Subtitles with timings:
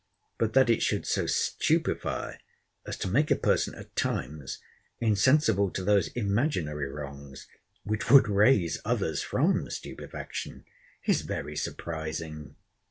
[0.39, 2.37] But that it should so stupify,
[2.87, 4.57] as to make a person, at times,
[4.99, 7.47] insensible to those imaginary wrongs,
[7.83, 10.63] which would raise others from stupifaction,
[11.05, 12.55] is very surprising!